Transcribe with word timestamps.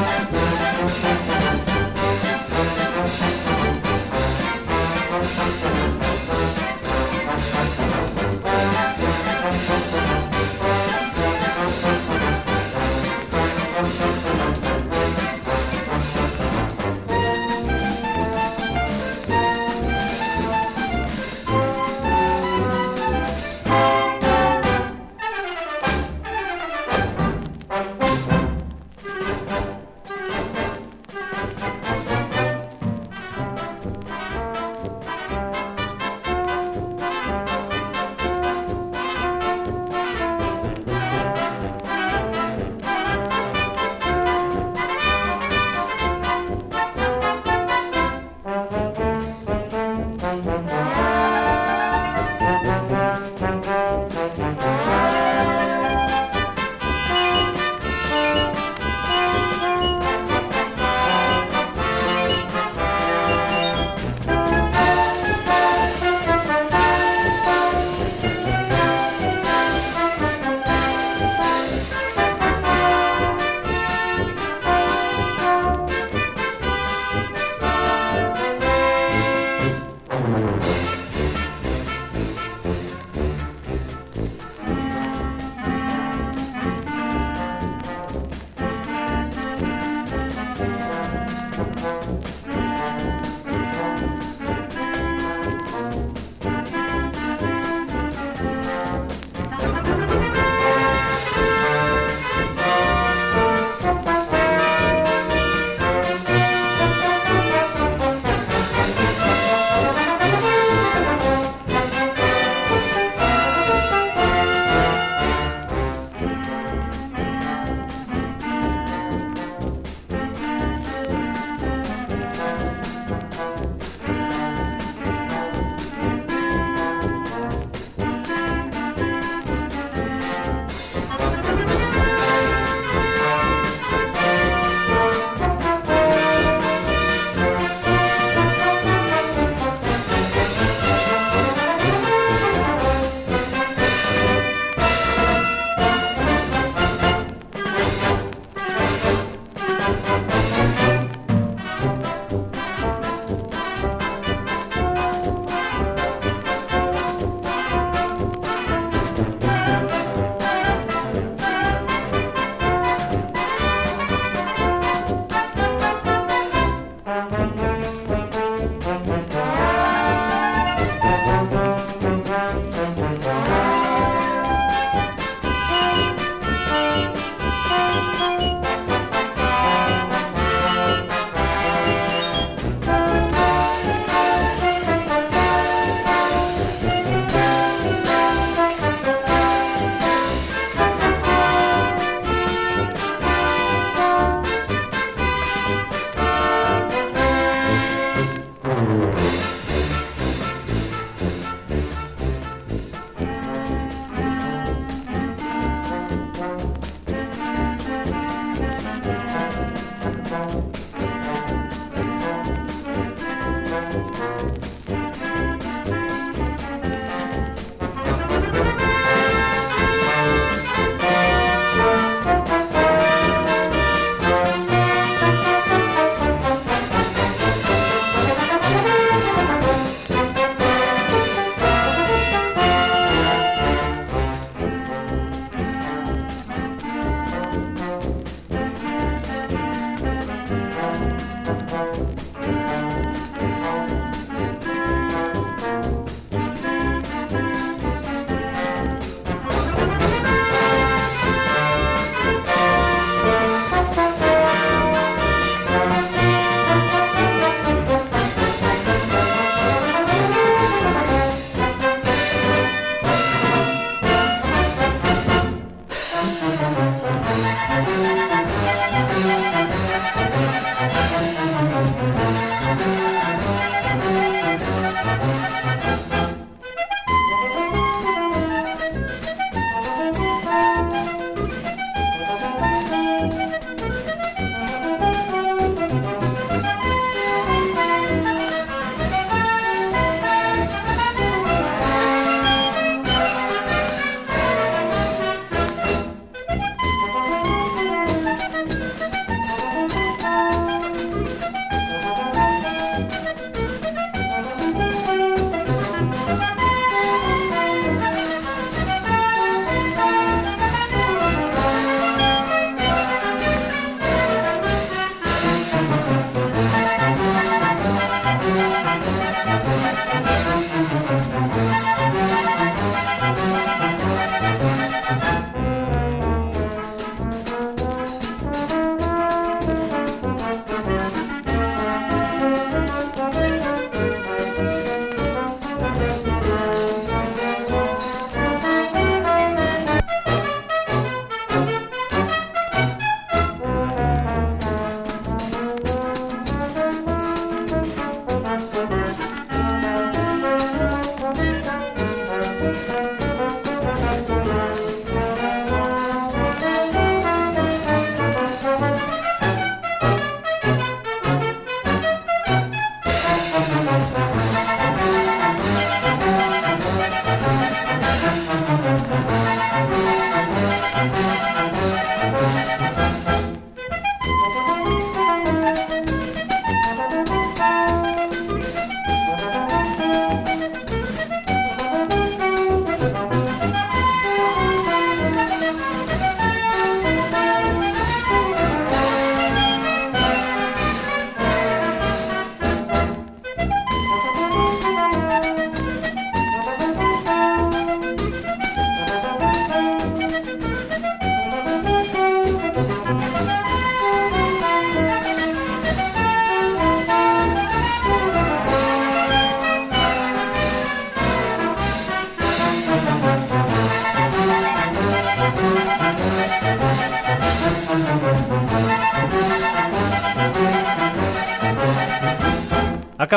Música 0.00 1.69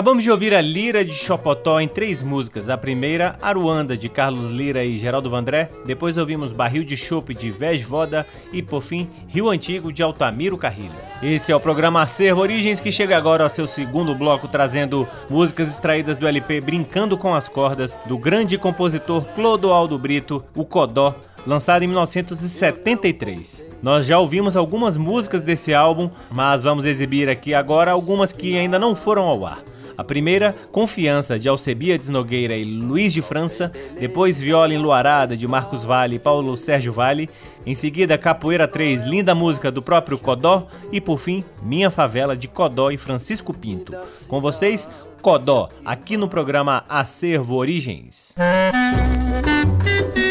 Acabamos 0.04 0.26
de 0.26 0.32
ouvir 0.32 0.54
a 0.54 0.60
Lira 0.60 1.06
de 1.06 1.14
Chopotó 1.14 1.80
em 1.80 1.88
três 1.88 2.22
músicas. 2.22 2.68
A 2.68 2.78
primeira, 2.78 3.38
Aruanda, 3.42 3.96
de 3.96 4.10
Carlos 4.10 4.50
Lira 4.50 4.84
e 4.84 5.00
Geraldo 5.00 5.30
Vandré. 5.30 5.70
Depois 5.86 6.18
ouvimos 6.18 6.52
Barril 6.52 6.84
de 6.84 6.98
Chope, 6.98 7.34
de 7.34 7.50
Vez 7.50 7.82
Voda. 7.82 8.28
E, 8.52 8.62
por 8.62 8.82
fim, 8.82 9.08
Rio 9.30 9.50
Antigo, 9.50 9.94
de 9.94 10.04
Altamiro 10.04 10.58
Carrilho. 10.58 10.92
Esse 11.22 11.54
é 11.54 11.56
o 11.56 11.60
programa 11.60 12.02
Acervo 12.02 12.42
Origens, 12.42 12.82
que 12.82 12.92
chega 12.92 13.16
agora 13.16 13.46
ao 13.46 13.50
seu 13.50 13.66
segundo 13.66 14.14
bloco, 14.14 14.46
trazendo 14.46 15.08
músicas 15.30 15.72
extraídas 15.72 16.18
do 16.18 16.28
LP 16.28 16.60
Brincando 16.60 17.18
com 17.18 17.34
as 17.34 17.48
Cordas, 17.48 17.98
do 18.06 18.18
grande 18.18 18.58
compositor 18.58 19.24
Clodoaldo 19.30 19.98
Brito, 19.98 20.44
o 20.54 20.66
Codó, 20.66 21.16
lançado 21.48 21.84
em 21.84 21.88
1973. 21.88 23.70
Nós 23.82 24.06
já 24.06 24.20
ouvimos 24.20 24.58
algumas 24.58 24.98
músicas 24.98 25.42
desse 25.42 25.74
álbum, 25.74 26.10
mas 26.30 26.62
vamos 26.62 26.84
exibir 26.84 27.30
aqui 27.30 27.54
agora 27.54 27.92
algumas 27.92 28.34
que 28.34 28.58
ainda 28.58 28.78
não 28.78 28.94
foram 28.94 29.24
ao 29.24 29.46
ar. 29.46 29.64
A 29.98 30.04
primeira, 30.04 30.56
Confiança, 30.72 31.40
de 31.40 31.48
Alcebiades 31.48 32.10
Nogueira 32.10 32.56
e 32.56 32.64
Luiz 32.64 33.14
de 33.14 33.22
França. 33.22 33.72
Depois, 34.00 34.40
Viola 34.40 34.74
Enluarada, 34.74 35.38
de 35.38 35.48
Marcos 35.48 35.86
Vale 35.86 36.16
e 36.16 36.20
Paulo 36.20 36.56
Sérgio 36.58 36.92
Vale. 36.92 37.30
Em 37.66 37.76
seguida, 37.76 38.18
Capoeira 38.18 38.68
3, 38.68 39.06
linda 39.06 39.34
música 39.34 39.72
do 39.72 39.82
próprio 39.82 40.18
Codó. 40.18 40.68
E 40.92 41.00
por 41.00 41.20
fim, 41.20 41.44
Minha 41.62 41.90
Favela, 41.90 42.36
de 42.36 42.48
Codó 42.48 42.92
e 42.92 42.98
Francisco 42.98 43.54
Pinto. 43.54 43.94
Com 44.28 44.42
vocês, 44.42 44.90
Codó, 45.22 45.70
aqui 45.86 46.18
no 46.18 46.28
programa 46.28 46.84
Acervo 46.90 47.56
Origens. 47.56 48.36
Música 48.38 50.23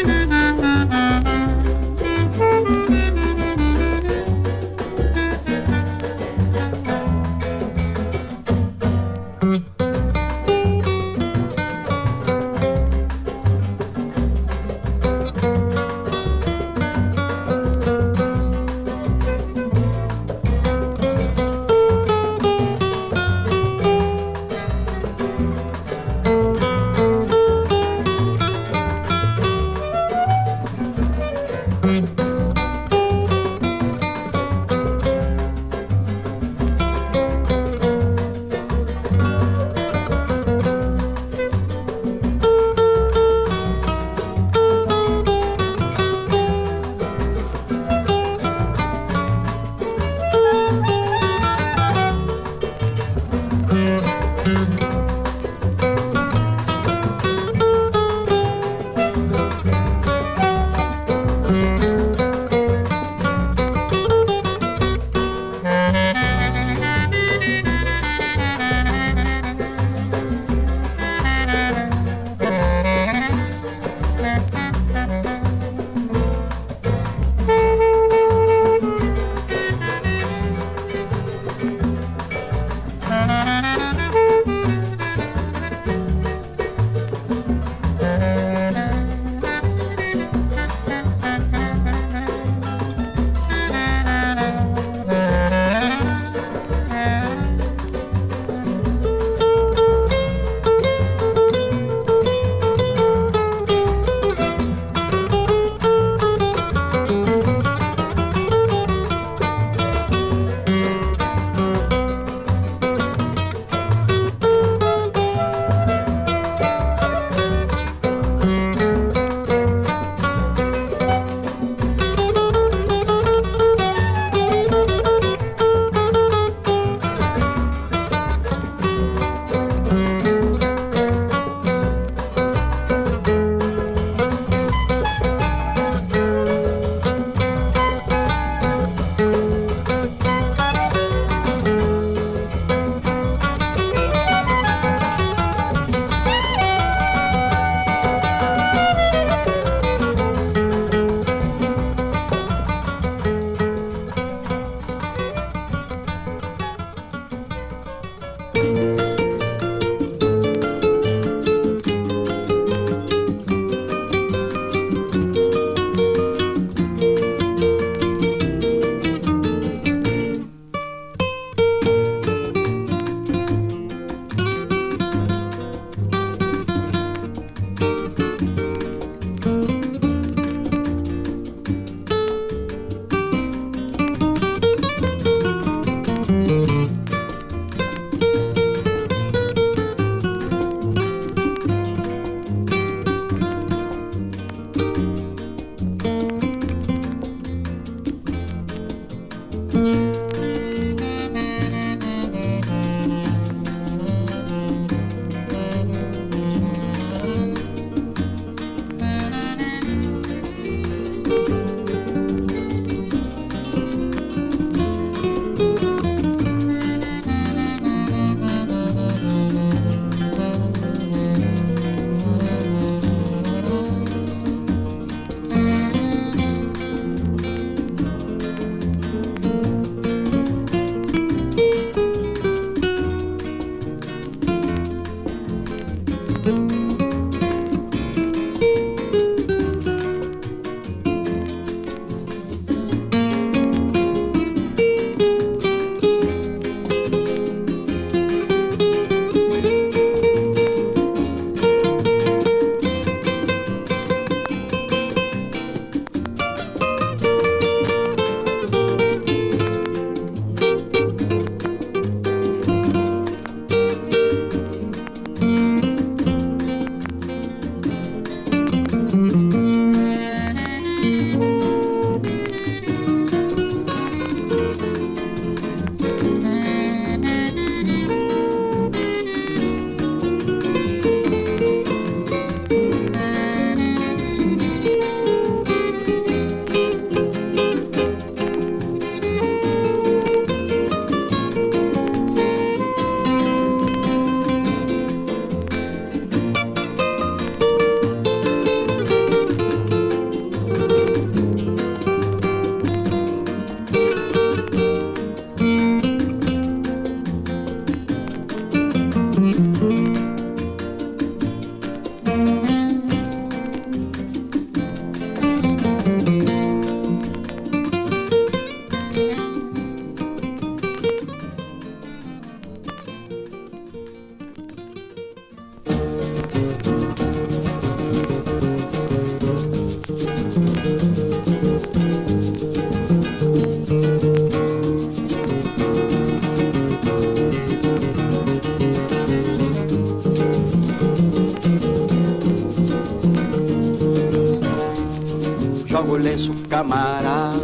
camarada, 346.73 347.59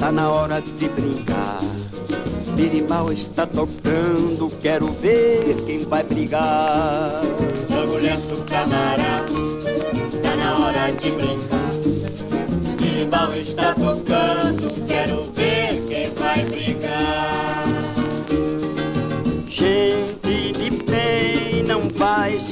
tá 0.00 0.10
na 0.10 0.28
hora 0.28 0.60
de 0.60 0.88
brincar. 0.88 1.60
Birimbau 2.56 3.12
está 3.12 3.46
tocando, 3.46 4.50
quero 4.60 4.88
ver 4.94 5.54
quem 5.64 5.84
vai 5.84 6.02
brigar. 6.02 7.22
Joga 7.70 7.92
o 7.92 7.98
lenço, 7.98 8.34
camarada, 8.50 9.32
tá 10.24 10.34
na 10.34 10.58
hora 10.58 10.90
de 10.90 11.10
brincar. 11.12 11.70
Birimbau 12.76 13.32
está 13.34 13.72
tocando, 13.74 14.86
quero 14.88 15.30
ver 15.32 15.84
quem 15.88 16.12
vai 16.14 16.44
brigar. 16.46 16.75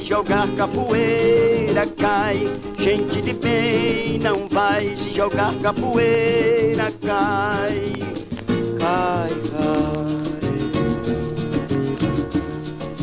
Jogar 0.05 0.47
capoeira, 0.55 1.87
cai. 1.97 2.47
Gente 2.77 3.21
de 3.21 3.33
bem 3.33 4.19
não 4.19 4.47
vai 4.47 4.95
se 4.95 5.09
jogar 5.09 5.53
capoeira, 5.55 6.93
cai. 7.01 7.93
Cai, 8.79 9.29
cai. 9.49 10.15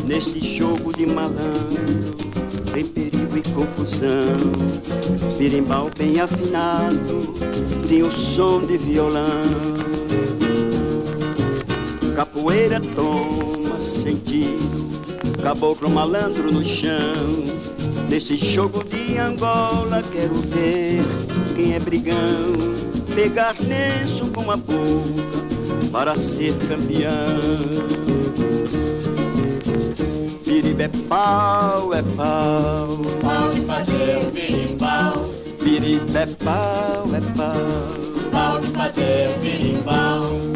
Neste 0.05 0.39
jogo 0.39 0.93
de 0.95 1.05
malandro 1.05 2.15
tem 2.73 2.85
perigo 2.85 3.37
e 3.37 3.41
confusão. 3.51 4.37
Birimbau 5.37 5.89
bem 5.97 6.21
afinado 6.21 7.33
tem 7.87 8.01
o 8.01 8.11
som 8.11 8.65
de 8.65 8.77
violão. 8.77 9.43
Capoeira 12.15 12.79
toma 12.95 13.81
sentido, 13.81 15.02
caboclo 15.43 15.89
malandro 15.89 16.51
no 16.51 16.63
chão. 16.63 17.43
Neste 18.09 18.37
jogo 18.37 18.83
de 18.83 19.17
Angola 19.17 20.01
quero 20.11 20.35
ver 20.35 21.01
quem 21.53 21.73
é 21.73 21.79
brigão, 21.79 22.15
pegar 23.13 23.55
lenço 23.59 24.27
com 24.27 24.49
a 24.49 24.55
boca 24.55 25.43
para 25.91 26.15
ser 26.15 26.55
campeão. 26.67 27.11
Biriba 30.45 30.83
é 30.83 30.87
pau, 31.09 31.93
é 31.93 32.01
pau, 32.15 33.01
Pau 33.21 33.49
de 33.53 33.61
fazer 33.61 34.25
o 34.25 34.31
berimbau, 34.31 35.29
biriba 35.61 36.19
é 36.19 36.25
pau, 36.25 37.09
é 37.13 37.21
pau. 37.35 38.31
pau 38.31 38.59
de 38.59 38.67
fazer 38.67 39.29
o 39.29 39.39
berimbau. 39.39 40.52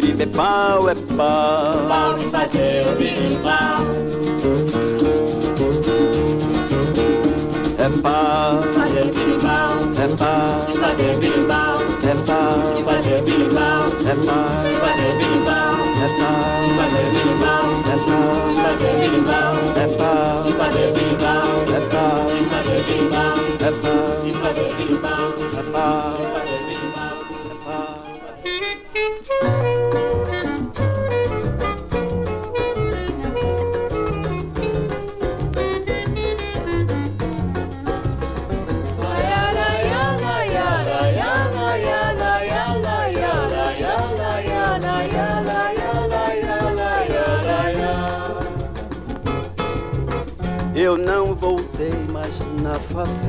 biribepá, 0.00 0.78
uepá. 0.80 1.74
Pode 1.88 2.24
fazer 2.30 2.86
o 2.86 2.96
biribá. 2.96 3.76
É 7.78 7.88
pá. 8.02 8.58
Fazer 8.74 9.02
o 9.02 9.10
biribá. 9.12 9.68
É 9.98 10.08
pá. 10.16 10.66
Fazer 10.80 11.16
o 11.16 11.18
biribá. 11.18 11.76
É 12.02 12.14
pá. 12.26 12.92
Fazer 12.92 13.20
o 13.20 13.22
biribá. 13.22 13.86
É 14.06 14.14
pá. 14.26 14.79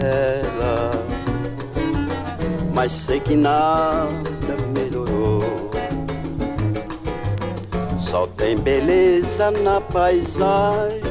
Favela, 0.02 0.92
mas 2.74 2.92
sei 2.92 3.20
que 3.20 3.36
nada 3.36 4.10
melhorou. 4.74 5.70
Só 8.00 8.26
tem 8.28 8.58
beleza 8.58 9.52
na 9.52 9.80
paisagem, 9.80 11.02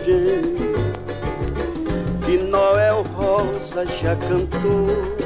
e 2.28 2.36
Noel 2.36 3.04
Rosa 3.14 3.86
já 3.86 4.16
cantou. 4.16 5.20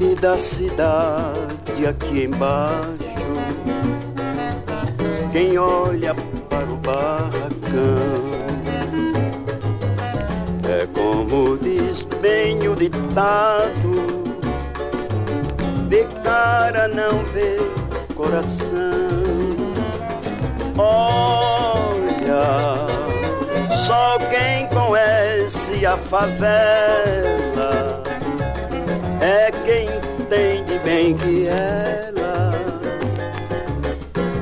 E 0.00 0.14
da 0.14 0.36
cidade 0.36 1.86
aqui 1.88 2.24
embaixo, 2.24 2.90
quem 5.32 5.58
olha 5.58 6.14
ditado 12.88 14.20
Vê 15.88 16.06
cara, 16.22 16.86
não 16.88 17.18
vê 17.32 17.56
coração. 18.14 18.78
Olha, 20.78 22.86
só 23.74 24.18
quem 24.30 24.68
conhece 24.68 25.84
a 25.84 25.96
favela 25.96 28.02
É 29.20 29.50
quem 29.64 29.88
entende 30.20 30.78
bem 30.84 31.16
que 31.16 31.48
ela. 31.48 32.52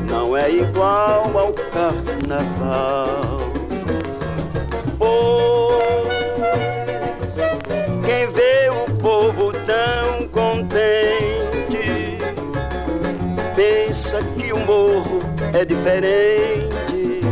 Não 0.09 0.37
é 0.37 0.51
igual 0.51 1.31
ao 1.37 1.53
carnaval. 1.73 3.39
Pois 4.99 5.48
morro 14.69 15.21
é 15.55 15.65
diferente, 15.65 17.23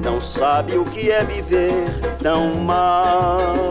não 0.00 0.20
sabe 0.20 0.78
o 0.78 0.84
que 0.84 1.10
é 1.10 1.24
viver 1.24 1.90
tão 2.22 2.54
mal. 2.54 3.67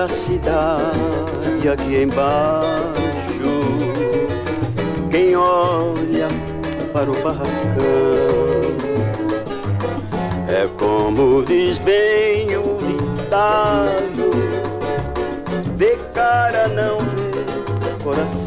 Da 0.00 0.08
cidade 0.08 1.68
aqui 1.70 2.02
embaixo. 2.02 3.50
Quem 5.10 5.36
olha 5.36 6.28
para 6.90 7.10
o 7.10 7.22
barracão 7.22 7.50
É 10.48 10.66
como 10.78 11.44
diz 11.44 11.76
bem 11.78 12.56
o 12.56 12.78
ditado: 12.78 14.30
cara, 16.14 16.66
não 16.68 16.98
vê 17.00 18.02
coração. 18.02 18.39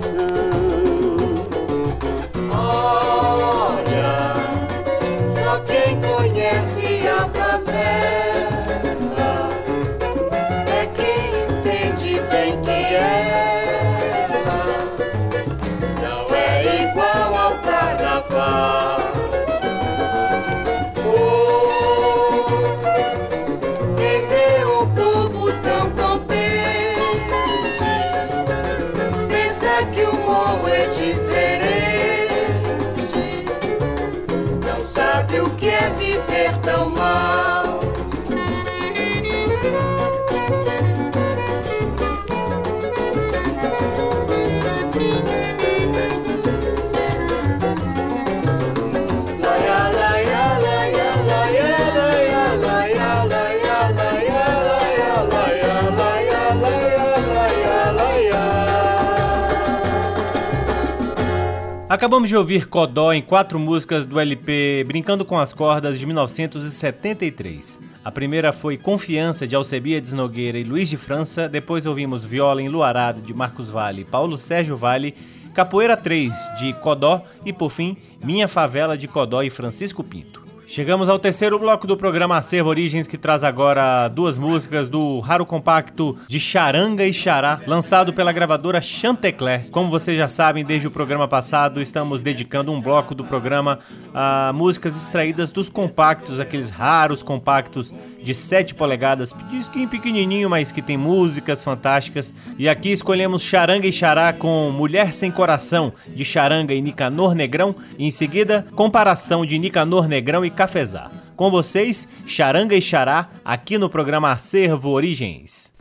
Acabamos 61.93 62.27
de 62.27 62.35
ouvir 62.35 62.65
Codó 62.65 63.13
em 63.13 63.21
quatro 63.21 63.59
músicas 63.59 64.03
do 64.03 64.19
LP 64.19 64.83
Brincando 64.87 65.23
com 65.23 65.37
as 65.37 65.53
Cordas 65.53 65.99
de 65.99 66.07
1973. 66.07 67.79
A 68.03 68.11
primeira 68.11 68.51
foi 68.51 68.77
Confiança 68.77 69.47
de 69.47 69.55
Alcebiades 69.55 70.11
Nogueira 70.11 70.57
e 70.57 70.63
Luiz 70.63 70.89
de 70.89 70.97
França, 70.97 71.47
depois 71.47 71.85
ouvimos 71.85 72.25
Viola 72.25 72.63
em 72.63 72.67
Luarada 72.67 73.21
de 73.21 73.31
Marcos 73.31 73.69
Vale 73.69 74.01
e 74.01 74.05
Paulo 74.05 74.39
Sérgio 74.39 74.75
Vale, 74.75 75.13
Capoeira 75.53 75.95
3 75.95 76.33
de 76.57 76.73
Codó 76.73 77.21
e 77.45 77.53
por 77.53 77.69
fim 77.69 77.95
Minha 78.23 78.47
Favela 78.47 78.97
de 78.97 79.07
Codó 79.07 79.43
e 79.43 79.51
Francisco 79.51 80.03
Pinto. 80.03 80.42
Chegamos 80.73 81.07
ao 81.07 81.19
terceiro 81.19 81.59
bloco 81.59 81.85
do 81.85 81.95
programa 81.95 82.35
Acervo 82.35 82.67
Origens, 82.67 83.05
que 83.05 83.15
traz 83.15 83.43
agora 83.43 84.07
duas 84.07 84.39
músicas 84.39 84.89
do 84.89 85.19
raro 85.19 85.45
compacto 85.45 86.17
de 86.27 86.39
Charanga 86.39 87.05
e 87.05 87.13
Xará, 87.13 87.61
lançado 87.67 88.11
pela 88.11 88.31
gravadora 88.31 88.81
Chantecler. 88.81 89.69
Como 89.69 89.87
vocês 89.87 90.17
já 90.17 90.27
sabem, 90.27 90.65
desde 90.65 90.87
o 90.87 90.91
programa 90.91 91.27
passado, 91.27 91.79
estamos 91.79 92.23
dedicando 92.23 92.71
um 92.71 92.81
bloco 92.81 93.13
do 93.13 93.23
programa 93.23 93.77
a 94.15 94.51
músicas 94.55 94.97
extraídas 94.97 95.51
dos 95.51 95.69
compactos, 95.69 96.39
aqueles 96.39 96.71
raros 96.71 97.21
compactos 97.21 97.93
de 98.23 98.33
7 98.33 98.73
polegadas, 98.73 99.31
disquinho 99.51 99.87
pequenininho, 99.87 100.49
mas 100.49 100.71
que 100.71 100.81
tem 100.81 100.97
músicas 100.97 101.63
fantásticas. 101.63 102.33
E 102.57 102.67
aqui 102.67 102.91
escolhemos 102.91 103.43
Charanga 103.43 103.85
e 103.85 103.93
Xará 103.93 104.33
com 104.33 104.71
Mulher 104.71 105.13
Sem 105.13 105.29
Coração, 105.29 105.93
de 106.07 106.25
Charanga 106.25 106.73
e 106.73 106.81
Nicanor 106.81 107.35
Negrão. 107.35 107.75
E 107.95 108.07
em 108.07 108.11
seguida, 108.11 108.65
comparação 108.73 109.45
de 109.45 109.59
Nicanor 109.59 110.07
Negrão 110.07 110.43
e 110.43 110.49
Cafezá. 110.63 111.11
Com 111.35 111.51
vocês, 111.51 112.07
Charanga 112.25 112.73
e 112.73 112.81
Xará, 112.81 113.27
aqui 113.43 113.77
no 113.77 113.89
programa 113.89 114.31
Acervo 114.31 114.91
Origens. 114.91 115.73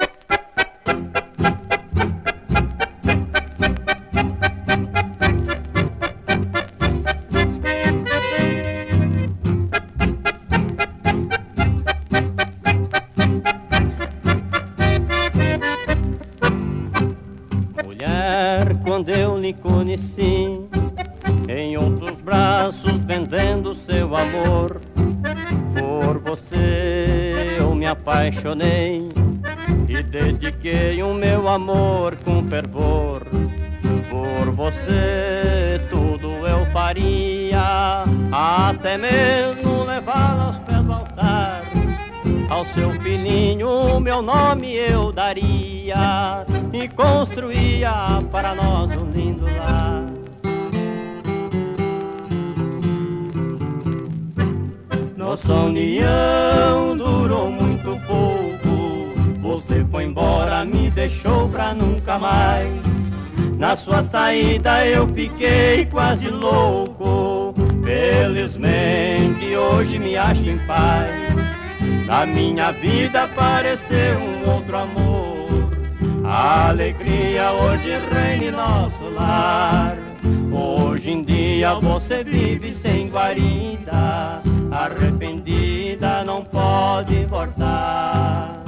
Apaixonei 28.13 29.09
e 29.89 30.03
dediquei 30.03 31.03
o 31.03 31.15
meu 31.15 31.49
amor 31.49 32.15
com 32.17 32.45
fervor. 32.45 33.23
Por 34.11 34.51
você 34.55 35.81
tudo 35.89 36.29
eu 36.47 36.67
faria, 36.67 38.05
até 38.31 38.99
mesmo 38.99 39.85
levá-la 39.85 40.45
aos 40.45 40.59
pés 40.59 40.83
do 40.83 40.93
altar. 40.93 41.63
Ao 42.51 42.67
seu 42.67 42.91
filhinho 43.01 43.99
meu 43.99 44.21
nome 44.21 44.75
eu 44.75 45.11
daria 45.11 46.45
e 46.71 46.89
construía 46.89 48.23
para 48.31 48.55
nós 48.55 48.95
um 48.95 49.11
lindo 49.11 49.47
lar. 49.57 50.05
Nossa 55.17 55.55
união 55.55 56.95
durou 56.95 57.51
muito 57.51 57.62
pouco. 58.01 59.13
Você 59.41 59.85
foi 59.91 60.05
embora, 60.05 60.65
me 60.65 60.91
deixou 60.91 61.49
pra 61.49 61.75
nunca 61.75 62.19
mais. 62.19 62.73
Na 63.59 63.77
sua 63.77 64.03
saída 64.03 64.87
eu 64.87 65.07
fiquei 65.09 65.87
quase 65.87 66.29
louco. 66.29 67.55
Felizmente 67.85 69.57
hoje 69.57 69.99
me 69.99 70.17
acho 70.17 70.49
em 70.49 70.59
paz. 70.67 71.13
Na 72.07 72.27
minha 72.27 72.73
vida 72.73 73.25
apareceu 73.25 74.19
um 74.19 74.51
outro 74.51 74.77
amor. 74.77 75.71
A 76.25 76.69
alegria 76.69 77.53
hoje 77.53 77.91
reina 78.13 78.45
em 78.45 78.51
nosso 78.51 79.15
lar. 79.15 79.97
Hoje 80.53 81.11
em 81.11 81.23
dia 81.23 81.75
você 81.75 82.23
vive 82.23 82.73
sem 82.73 83.09
guarida 83.09 84.43
arrependida 86.03 86.25
não 86.25 86.43
pode 86.43 87.25
voltar. 87.27 88.62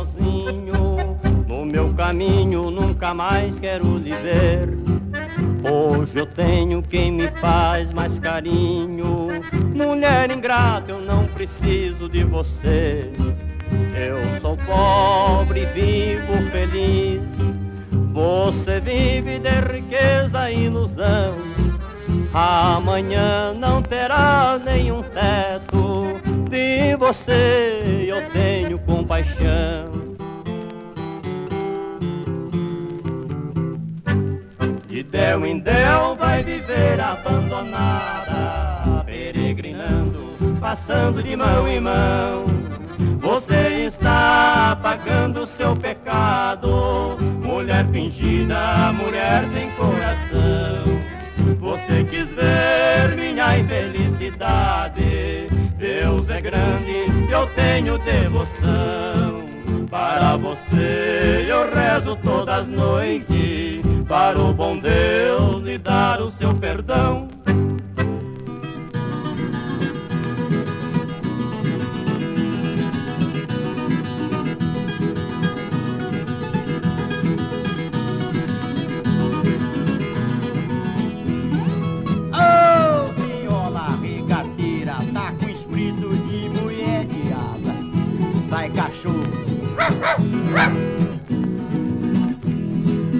Sozinho. 0.00 1.18
No 1.46 1.64
meu 1.64 1.92
caminho 1.94 2.70
nunca 2.70 3.12
mais 3.12 3.58
quero 3.58 3.98
lhe 3.98 4.12
ver. 4.12 4.68
Hoje 5.62 6.18
eu 6.18 6.26
tenho 6.26 6.82
quem 6.82 7.12
me 7.12 7.28
faz 7.28 7.92
mais 7.92 8.18
carinho. 8.18 9.28
Mulher 9.74 10.30
ingrata, 10.30 10.92
eu 10.92 11.00
não 11.00 11.24
preciso 11.26 12.08
de 12.08 12.24
você. 12.24 13.12
Eu 13.94 14.40
sou 14.40 14.56
pobre, 14.56 15.66
vivo 15.66 16.50
feliz. 16.50 17.30
Você 18.12 18.80
vive 18.80 19.38
de 19.38 19.72
riqueza 19.72 20.50
e 20.50 20.64
ilusão. 20.64 21.34
Amanhã 22.32 23.52
não 23.54 23.82
terá 23.82 24.58
nenhum 24.64 25.02
teto 25.02 26.20
de 26.48 26.96
você 26.96 27.90
eu 28.10 28.28
tenho 28.30 28.78
compaixão. 29.10 30.16
De 34.86 35.02
Del 35.02 35.46
em 35.46 35.58
Del 35.58 36.14
vai 36.16 36.44
viver 36.44 37.00
abandonada, 37.00 39.02
peregrinando, 39.04 40.56
passando 40.60 41.20
de 41.22 41.36
mão 41.36 41.66
em 41.66 41.80
mão. 41.80 42.44
Você 43.20 43.86
está 43.88 44.78
pagando 44.80 45.46
seu 45.46 45.74
pecado, 45.74 47.16
mulher 47.42 47.86
fingida, 47.88 48.92
mulher 48.92 49.44
sem 49.52 49.70
coração. 49.72 51.00
você 51.58 52.04
quis 52.04 52.26
ver 52.26 53.16
minha 53.16 53.58
infelicidade. 53.58 55.48
Deus 55.76 56.28
é 56.28 56.40
grande, 56.42 57.19
eu 57.30 57.46
tenho 57.48 57.98
devoção. 57.98 59.46
Para 59.88 60.36
você 60.36 61.46
eu 61.48 61.72
rezo 61.72 62.16
todas 62.16 62.60
as 62.60 62.66
noites, 62.66 63.82
para 64.06 64.38
o 64.38 64.52
bom 64.52 64.76
Deus 64.76 65.62
lhe 65.62 65.78
dar 65.78 66.20
o 66.20 66.30
seu 66.32 66.54
perdão. 66.54 67.29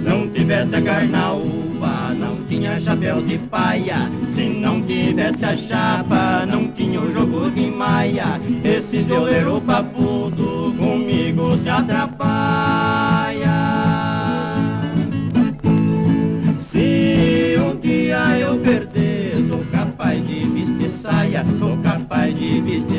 Não 0.03 0.27
tivesse 0.27 0.75
a 0.75 0.81
carnaúba, 0.81 2.13
não 2.19 2.43
tinha 2.43 2.77
chapéu 2.81 3.21
de 3.21 3.37
paia. 3.37 4.09
Se 4.33 4.49
não 4.49 4.81
tivesse 4.81 5.45
a 5.45 5.55
chapa, 5.55 6.45
não 6.45 6.67
tinha 6.67 6.99
o 6.99 7.09
jogo 7.13 7.49
de 7.49 7.67
maia. 7.67 8.37
Esse 8.65 8.99
violeiro 8.99 9.61
papudo 9.61 10.75
comigo 10.77 11.57
se 11.57 11.69
atrapalha. 11.69 13.47
Se 16.69 17.55
um 17.65 17.79
dia 17.79 18.39
eu 18.39 18.57
perder, 18.59 19.45
sou 19.47 19.63
capaz 19.71 20.27
de 20.27 20.45
vestir 20.47 20.89
saia, 20.89 21.45
sou 21.57 21.77
capaz 21.77 22.37
de 22.37 22.59
vestir 22.59 22.90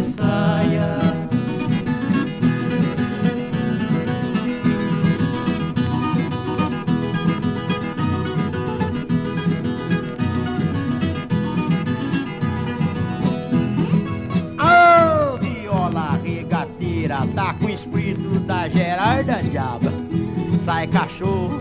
tá 17.34 17.54
com 17.54 17.66
o 17.66 17.70
espírito 17.70 18.38
da 18.40 18.68
Gerarda 18.68 19.42
Diaba. 19.42 19.92
Sai 20.64 20.86
cachorro. 20.86 21.60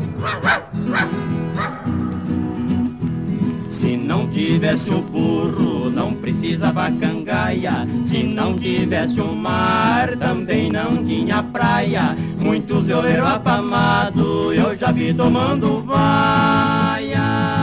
Se 3.79 3.97
não 3.97 4.27
tivesse 4.27 4.91
o 4.91 5.01
burro, 5.01 5.89
não 5.89 6.13
precisava 6.13 6.91
cangaia. 6.91 7.87
Se 8.05 8.21
não 8.21 8.55
tivesse 8.55 9.19
o 9.19 9.33
mar, 9.33 10.15
também 10.17 10.71
não 10.71 11.03
tinha 11.03 11.41
praia. 11.41 12.15
Muitos 12.39 12.85
violeiros 12.85 13.27
apamados 13.27 14.55
eu 14.55 14.77
já 14.77 14.91
vi 14.91 15.13
tomando 15.13 15.81
vaia. 15.81 17.60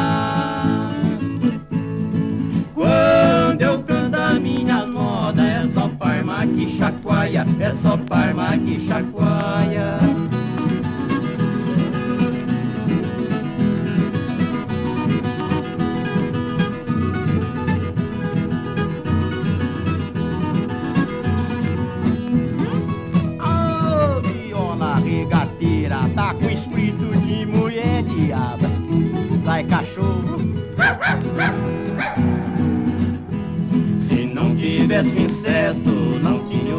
Que 6.47 6.77
chacoalha, 6.77 7.47
é 7.59 7.73
só 7.83 7.97
parma 7.97 8.57
que 8.59 8.81
chacoalha. 8.87 9.99
Ô, 23.41 24.21
viola 24.23 24.97
regateira, 24.97 25.99
tá 26.15 26.35
com 26.35 26.49
espírito 26.49 27.19
de 27.21 27.47
mulher 27.47 28.03
diaba. 28.05 28.71
Sai 29.45 29.65
cachorro. 29.65 30.39
Se 34.07 34.25
não 34.25 34.55
tivesse 34.55 35.19
inseto, 35.19 35.88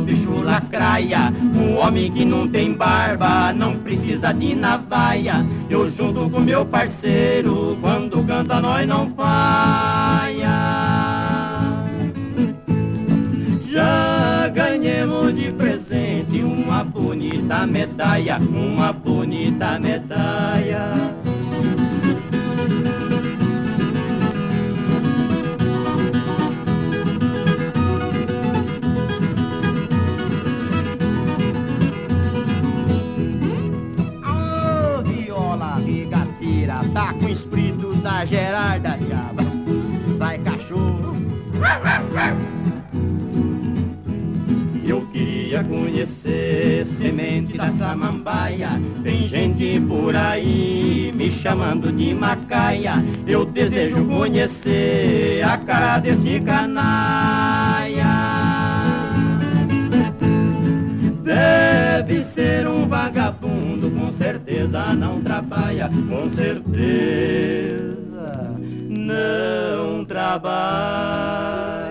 bicho 0.10 0.42
lacraia. 0.42 1.32
Um 1.56 1.78
homem 1.78 2.12
que 2.12 2.26
não 2.26 2.48
tem 2.48 2.74
barba, 2.74 3.54
não 3.54 3.76
precisa 3.76 4.34
de 4.34 4.56
navaia. 4.56 5.46
Eu 5.70 5.90
junto 5.90 6.30
com 6.30 6.40
meu 6.40 6.66
parceiro, 6.66 7.78
quando 7.80 8.24
canta 8.26 8.60
nós 8.60 8.88
não 8.88 9.12
falha. 9.12 10.50
Já 13.72 14.48
ganhemos 14.50 15.34
de 15.36 15.52
presente 15.52 16.42
uma 16.42 16.84
bonita 16.84 17.68
medalha, 17.68 18.40
uma 18.40 18.92
bonita 18.92 19.80
medalha. 19.80 21.19
Gerarda 38.30 38.96
Diaba. 38.96 39.44
Sai 40.20 40.38
cachorro. 40.38 41.18
Eu 44.86 45.02
queria 45.08 45.64
conhecer 45.64 46.86
semente 46.86 47.58
da 47.58 47.72
samambaia. 47.72 48.70
Tem 49.02 49.28
gente 49.28 49.80
por 49.82 50.16
aí 50.16 51.12
me 51.16 51.32
chamando 51.32 51.92
de 51.92 52.14
macaia. 52.14 53.04
Eu 53.26 53.46
desejo 53.46 54.06
conhecer 54.06 55.44
a 55.44 55.58
cara 55.58 55.98
desse 55.98 56.40
canalha. 56.40 58.06
Deve 61.24 62.24
ser 62.26 62.68
um 62.68 62.88
vagabundo, 62.88 63.90
com 63.90 64.12
certeza 64.14 64.94
não 64.94 65.20
trabalha, 65.22 65.90
com 65.90 66.30
certeza 66.30 67.99
não 69.10 70.06
trabalha. 70.06 71.90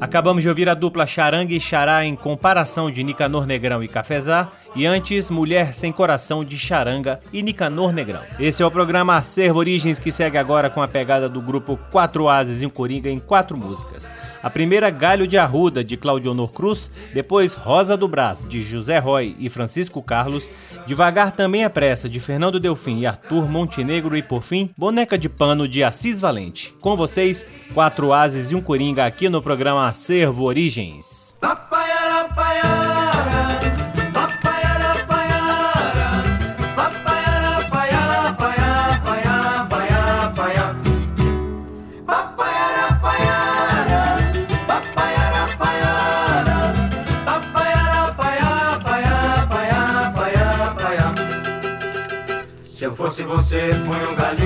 Acabamos 0.00 0.42
de 0.42 0.48
ouvir 0.48 0.68
a 0.68 0.74
dupla 0.74 1.06
Charanga 1.06 1.54
e 1.54 1.60
Xará 1.60 2.04
em 2.04 2.14
comparação 2.14 2.90
de 2.90 3.02
Nicanor 3.02 3.46
Negrão 3.46 3.82
e 3.82 3.88
Cafezar, 3.88 4.52
e 4.74 4.86
antes 4.86 5.30
Mulher 5.30 5.74
Sem 5.74 5.92
Coração 5.92 6.44
de 6.44 6.58
Charanga 6.58 7.20
e 7.32 7.42
Nicanor 7.42 7.92
Negrão. 7.92 8.22
Esse 8.38 8.62
é 8.62 8.66
o 8.66 8.70
programa 8.70 9.16
Acervo 9.16 9.58
Origens 9.58 9.98
que 9.98 10.10
segue 10.10 10.36
agora 10.36 10.68
com 10.68 10.82
a 10.82 10.88
pegada 10.88 11.28
do 11.28 11.40
grupo 11.40 11.78
Quatro 11.90 12.28
Ases 12.28 12.62
e 12.62 12.66
um 12.66 12.70
Coringa 12.70 13.10
em 13.10 13.18
quatro 13.18 13.56
músicas. 13.56 14.10
A 14.42 14.50
primeira 14.50 14.90
Galho 14.90 15.26
de 15.26 15.38
Arruda 15.38 15.82
de 15.82 15.96
Claudionor 15.96 16.52
Cruz, 16.52 16.90
depois 17.12 17.52
Rosa 17.52 17.96
do 17.96 18.08
Brás 18.08 18.44
de 18.44 18.60
José 18.60 18.98
Roy 18.98 19.36
e 19.38 19.48
Francisco 19.48 20.02
Carlos, 20.02 20.50
Devagar 20.86 21.32
Também 21.32 21.64
é 21.64 21.68
Pressa 21.68 22.08
de 22.08 22.20
Fernando 22.20 22.60
Delfim 22.60 22.98
e 22.98 23.06
Arthur 23.06 23.48
Montenegro 23.48 24.16
e 24.16 24.22
por 24.22 24.42
fim 24.42 24.70
Boneca 24.76 25.16
de 25.16 25.28
Pano 25.28 25.66
de 25.66 25.82
Assis 25.82 26.20
Valente. 26.20 26.74
Com 26.80 26.96
vocês, 26.96 27.46
Quatro 27.72 28.12
Ases 28.12 28.50
e 28.50 28.54
um 28.54 28.60
Coringa 28.60 29.06
aqui 29.06 29.28
no 29.28 29.42
programa 29.42 29.88
Acervo 29.88 30.44
Origens. 30.44 31.36
Papaiara, 31.40 32.28
paiara, 32.28 32.28
papaiara, 32.28 33.33
Se 53.24 53.28
você, 53.28 53.70
põe 53.86 54.04
um 54.04 54.14
galinho 54.14 54.43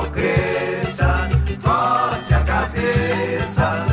mal 0.00 0.10
cresça, 0.10 1.28
corte 1.62 2.34
a 2.34 2.44
cabeça. 2.44 3.86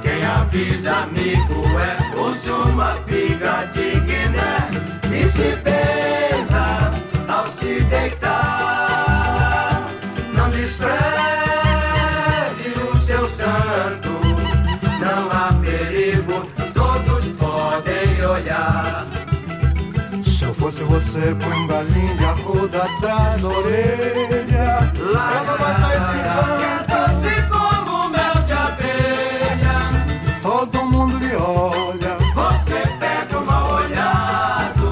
Quem 0.00 0.24
avisa 0.24 0.94
amigo 0.98 1.64
é, 1.78 2.18
use 2.18 2.50
uma 2.50 2.94
figa 3.06 3.68
digna 3.72 4.68
e 5.12 5.28
se 5.28 5.56
pesa 5.62 6.92
ao 7.28 7.46
se 7.48 7.80
deitar. 7.84 8.17
você 21.00 21.32
põe 21.36 21.66
balinha 21.68 22.14
de 22.16 22.24
arruda 22.24 22.82
atrás 22.82 23.40
da 23.40 23.48
orelha. 23.48 24.92
Lá, 24.98 25.32
eu 25.32 25.44
vou 25.44 25.58
matar 25.60 25.96
esse 25.96 26.18
canto. 26.24 26.88
Doce 26.88 27.28
assim 27.28 27.48
como 27.48 28.08
mel 28.08 28.42
de 28.44 28.52
abelha. 28.52 29.78
Todo 30.42 30.84
mundo 30.86 31.18
lhe 31.18 31.36
olha. 31.36 32.18
Você 32.34 32.80
pega 32.98 33.38
o 33.38 33.46
mal 33.46 33.74
olhado. 33.74 34.90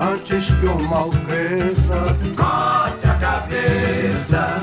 Antes 0.00 0.46
que 0.46 0.66
o 0.66 0.78
mal 0.78 1.10
cresça. 1.10 2.16
Corte 2.36 3.06
a 3.08 3.14
cabeça. 3.14 4.60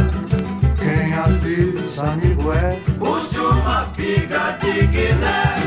Quem 0.79 1.13
avisa, 1.13 2.03
amigo 2.05 2.53
é. 2.53 2.79
Use 3.01 3.37
uma 3.37 3.85
figa 3.97 4.57
de 4.61 4.87
Guiné. 4.87 5.58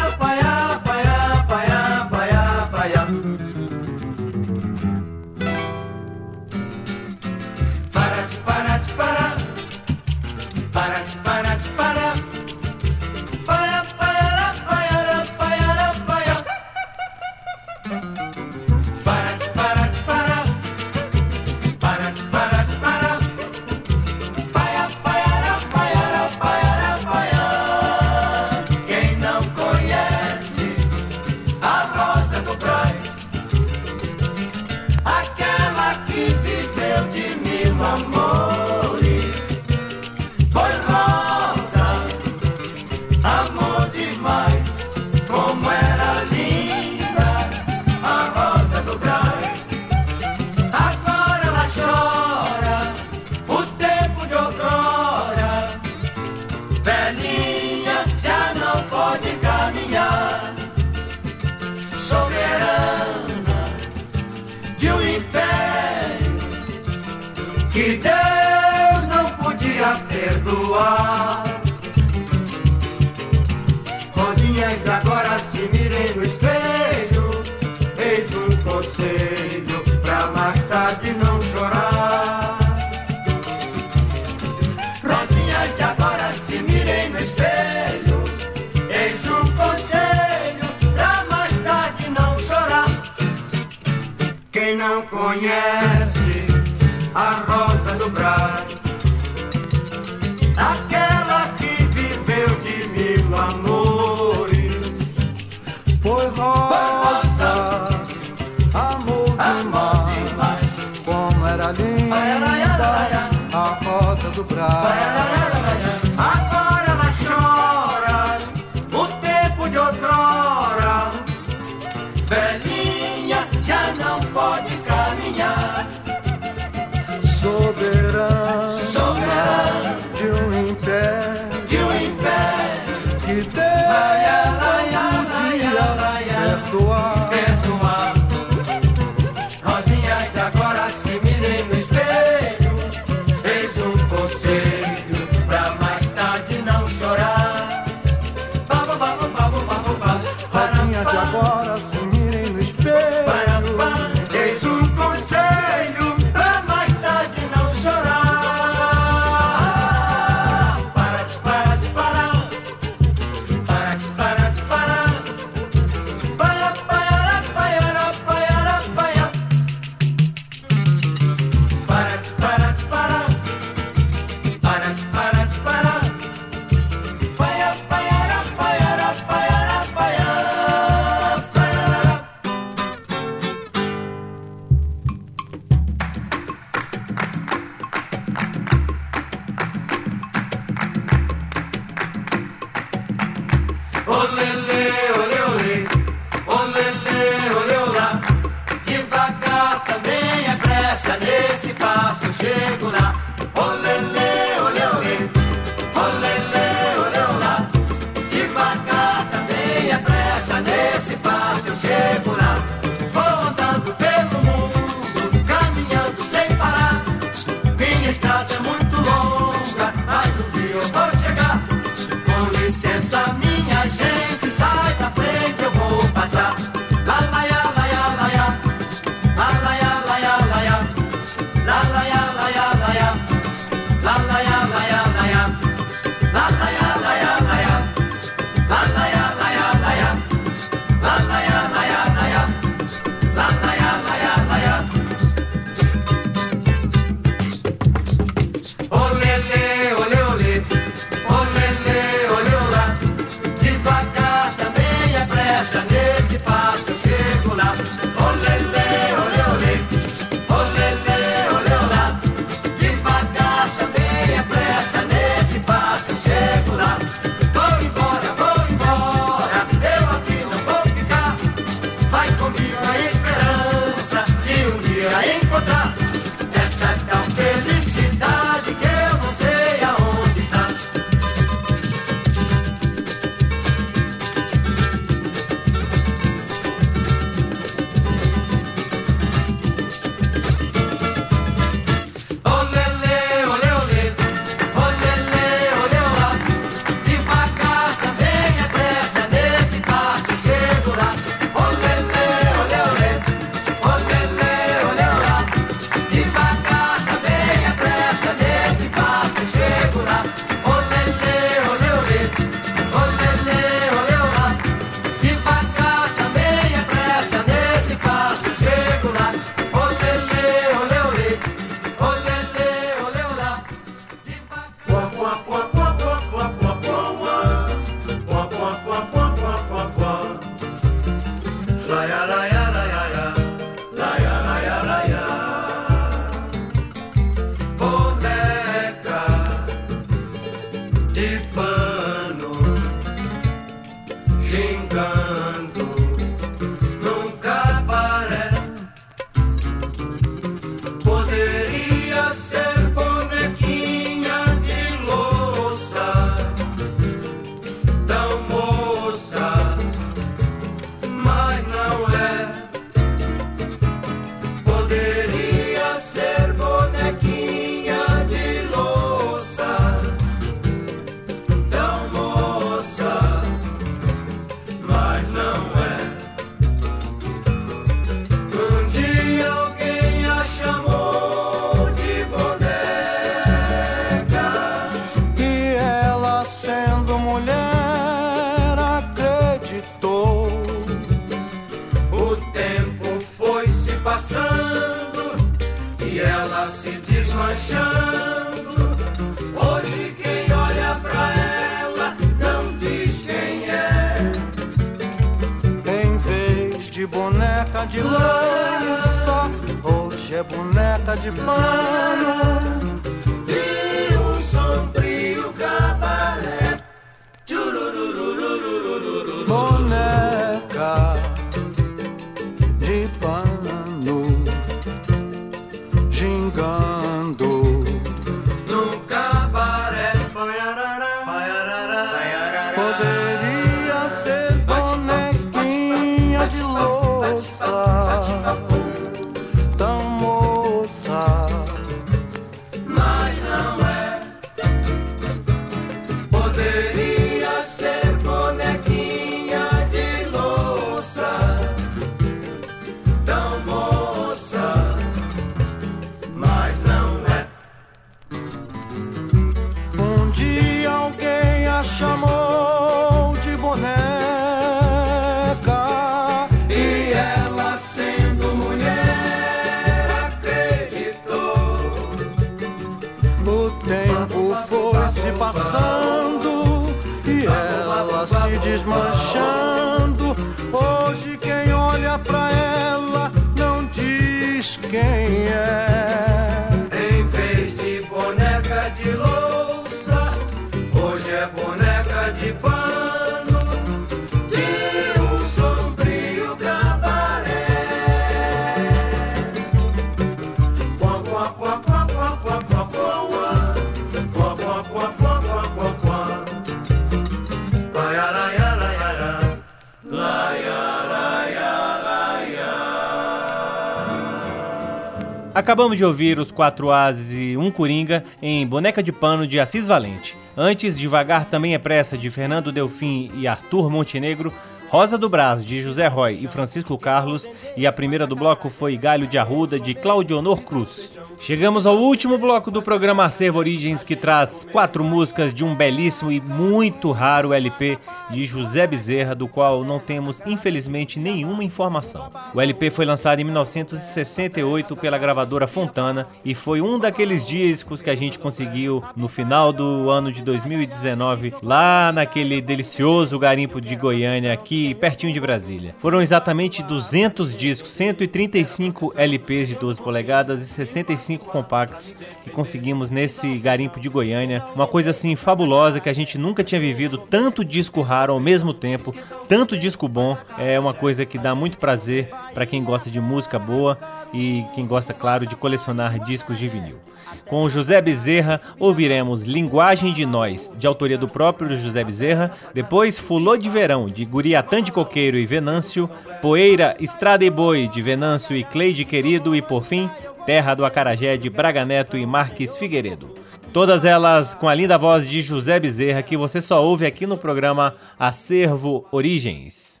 Acabamos 515.62 515.96
de 515.96 516.04
ouvir 516.04 516.40
os 516.40 516.50
quatro 516.50 516.90
ases 516.90 517.38
e 517.38 517.56
um 517.56 517.70
coringa 517.70 518.24
em 518.42 518.66
Boneca 518.66 519.00
de 519.00 519.12
Pano 519.12 519.46
de 519.46 519.60
Assis 519.60 519.86
Valente. 519.86 520.36
Antes, 520.56 520.98
Devagar 520.98 521.44
Também 521.44 521.72
é 521.72 521.78
Pressa 521.78 522.18
de 522.18 522.28
Fernando 522.28 522.72
Delfim 522.72 523.30
e 523.36 523.46
Arthur 523.46 523.88
Montenegro. 523.88 524.52
Rosa 524.92 525.16
do 525.16 525.26
Brás, 525.26 525.64
de 525.64 525.80
José 525.80 526.06
Roy 526.06 526.40
e 526.42 526.46
Francisco 526.46 526.98
Carlos, 526.98 527.48
e 527.78 527.86
a 527.86 527.92
primeira 527.92 528.26
do 528.26 528.36
bloco 528.36 528.68
foi 528.68 528.94
Galho 528.94 529.26
de 529.26 529.38
Arruda, 529.38 529.80
de 529.80 529.94
Claudionor 529.94 530.60
Cruz. 530.60 531.18
Chegamos 531.38 531.86
ao 531.86 531.96
último 531.96 532.36
bloco 532.36 532.70
do 532.70 532.82
programa 532.82 533.24
Acervo 533.24 533.58
Origens, 533.58 534.04
que 534.04 534.14
traz 534.14 534.66
quatro 534.70 535.02
músicas 535.02 535.54
de 535.54 535.64
um 535.64 535.74
belíssimo 535.74 536.30
e 536.30 536.42
muito 536.42 537.10
raro 537.10 537.54
LP 537.54 537.98
de 538.30 538.44
José 538.44 538.86
Bezerra, 538.86 539.34
do 539.34 539.48
qual 539.48 539.82
não 539.82 539.98
temos, 539.98 540.42
infelizmente, 540.44 541.18
nenhuma 541.18 541.64
informação. 541.64 542.30
O 542.54 542.60
LP 542.60 542.90
foi 542.90 543.06
lançado 543.06 543.40
em 543.40 543.44
1968 543.44 544.94
pela 544.94 545.16
gravadora 545.16 545.66
Fontana 545.66 546.26
e 546.44 546.54
foi 546.54 546.82
um 546.82 546.98
daqueles 546.98 547.46
discos 547.46 548.02
que 548.02 548.10
a 548.10 548.14
gente 548.14 548.38
conseguiu 548.38 549.02
no 549.16 549.26
final 549.26 549.72
do 549.72 550.10
ano 550.10 550.30
de 550.30 550.42
2019, 550.42 551.54
lá 551.62 552.12
naquele 552.12 552.60
delicioso 552.60 553.38
garimpo 553.38 553.80
de 553.80 553.96
Goiânia, 553.96 554.52
aqui 554.52 554.81
pertinho 554.94 555.32
de 555.32 555.40
Brasília. 555.40 555.94
Foram 555.98 556.20
exatamente 556.20 556.82
200 556.82 557.54
discos, 557.54 557.92
135 557.92 559.12
LPs 559.16 559.68
de 559.68 559.74
12 559.74 560.00
polegadas 560.00 560.62
e 560.62 560.66
65 560.66 561.46
compactos 561.46 562.14
que 562.42 562.50
conseguimos 562.50 563.10
nesse 563.10 563.58
garimpo 563.58 564.00
de 564.00 564.08
Goiânia. 564.08 564.62
Uma 564.74 564.86
coisa 564.86 565.10
assim 565.10 565.36
fabulosa 565.36 566.00
que 566.00 566.08
a 566.08 566.12
gente 566.12 566.36
nunca 566.36 566.64
tinha 566.64 566.80
vivido 566.80 567.18
tanto 567.18 567.64
disco 567.64 568.00
raro 568.00 568.32
ao 568.32 568.40
mesmo 568.40 568.74
tempo, 568.74 569.14
tanto 569.48 569.78
disco 569.78 570.08
bom. 570.08 570.36
É 570.58 570.78
uma 570.78 570.94
coisa 570.94 571.24
que 571.24 571.38
dá 571.38 571.54
muito 571.54 571.78
prazer 571.78 572.30
para 572.52 572.66
quem 572.66 572.82
gosta 572.82 573.10
de 573.10 573.20
música 573.20 573.58
boa 573.58 573.98
e 574.32 574.64
quem 574.74 574.86
gosta, 574.86 575.14
claro, 575.14 575.46
de 575.46 575.56
colecionar 575.56 576.18
discos 576.24 576.58
de 576.58 576.68
vinil. 576.68 576.98
Com 577.46 577.68
José 577.68 578.00
Bezerra, 578.00 578.60
ouviremos 578.78 579.42
Linguagem 579.42 580.12
de 580.12 580.24
Nós, 580.24 580.72
de 580.76 580.86
autoria 580.86 581.18
do 581.18 581.28
próprio 581.28 581.76
José 581.76 582.02
Bezerra, 582.04 582.50
depois 582.72 583.18
Fulô 583.18 583.56
de 583.56 583.68
Verão, 583.68 584.06
de 584.06 584.24
Guriatã 584.24 584.71
de 584.80 584.92
Coqueiro 584.92 585.36
e 585.36 585.44
Venâncio, 585.44 586.08
Poeira, 586.40 586.96
Estrada 587.00 587.44
e 587.44 587.50
Boi, 587.50 587.88
de 587.88 588.00
Venâncio 588.00 588.56
e 588.56 588.64
Cleide 588.64 589.04
Querido, 589.04 589.54
e 589.54 589.60
por 589.60 589.84
fim, 589.84 590.08
Terra 590.46 590.74
do 590.74 590.84
Acarajé, 590.84 591.36
de 591.36 591.50
Braga 591.50 591.84
Neto 591.84 592.16
e 592.16 592.24
Marques 592.24 592.78
Figueiredo. 592.78 593.34
Todas 593.72 594.04
elas 594.04 594.54
com 594.54 594.68
a 594.68 594.74
linda 594.74 594.96
voz 594.96 595.28
de 595.28 595.42
José 595.42 595.80
Bezerra, 595.80 596.22
que 596.22 596.36
você 596.36 596.62
só 596.62 596.82
ouve 596.84 597.04
aqui 597.04 597.26
no 597.26 597.36
programa 597.36 597.96
Acervo 598.18 599.06
Origens. 599.10 600.00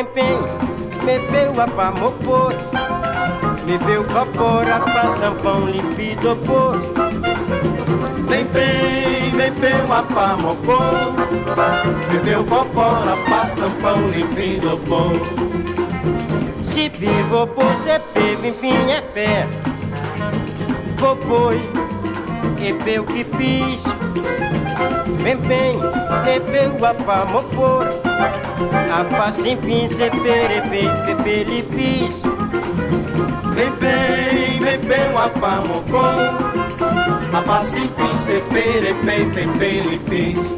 Bem, 0.00 0.38
bebeu 1.04 1.60
a 1.60 1.68
pamopor 1.68 2.54
Bebeu 3.66 4.02
copora 4.04 4.80
pra 4.80 5.16
sampão 5.18 5.66
limpido 5.66 6.36
por. 6.36 6.78
Vem 8.26 8.44
bem, 8.46 9.30
bebeu 9.30 9.92
a 9.92 10.02
pamocô 10.02 10.78
Bebeu 12.10 12.42
copola, 12.44 13.14
passa 13.28 13.68
pão 13.82 14.08
limpinho 14.08 14.78
bom 14.88 15.12
Se 16.64 16.88
vivo 16.88 17.46
por 17.48 17.76
pego, 18.14 18.46
enfim 18.46 18.90
é 18.90 19.02
pé. 19.02 19.46
Vou 20.96 21.16
e 22.58 22.72
peu 22.84 23.04
que 23.04 23.24
pis 23.24 23.84
Vem 25.22 25.36
bem, 25.36 25.78
bebeu 26.24 26.84
a 26.84 26.94
pamopor 26.94 27.84
A 28.90 29.04
passa 29.16 29.48
enfim 29.48 29.88
se 29.88 30.10
perepe, 30.10 30.88
pepelipis 31.06 32.22
Vem 33.54 33.70
bem, 33.72 34.60
bebeu 34.60 35.18
a 35.18 35.28
pamocô 35.28 35.98
A 37.32 37.42
passipim, 37.42 38.18
cepere, 38.18 38.94
pepe, 39.04 39.46
pelipis 39.58 40.54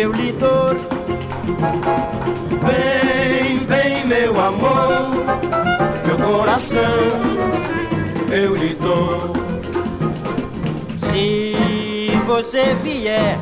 eu 0.00 0.12
lhe 0.12 0.32
dou. 0.32 0.74
Vem, 2.64 3.58
vem 3.66 4.06
meu 4.06 4.38
amor 4.40 5.10
Meu 6.06 6.16
coração 6.16 6.80
eu 8.30 8.54
lhe 8.54 8.74
dou 8.74 9.32
Se 10.98 11.70
você 12.26 12.74
vier. 12.84 13.38